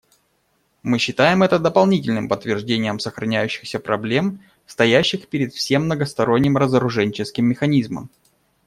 Мы 0.81 0.97
считаем 0.97 1.43
это 1.43 1.59
дополнительным 1.59 2.27
подтверждением 2.27 2.97
сохраняющихся 2.97 3.79
проблем, 3.79 4.43
стоящих 4.65 5.27
перед 5.27 5.53
всем 5.53 5.83
многосторонним 5.83 6.57
разоруженческим 6.57 7.45
механизмом. 7.45 8.09